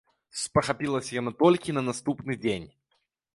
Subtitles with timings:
[0.43, 2.67] Спахапілася яна толькі на наступны дзень.